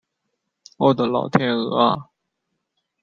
[0.77, 2.09] 我的老天鹅啊